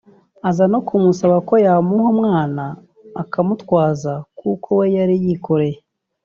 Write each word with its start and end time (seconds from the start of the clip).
aza 0.49 0.65
no 0.73 0.79
kumusaba 0.87 1.37
ko 1.47 1.53
yamuha 1.65 2.07
umwana 2.15 2.63
akamumutwaza 3.21 4.13
kuko 4.39 4.67
we 4.79 4.85
yari 4.97 5.15
yikoreye 5.23 5.79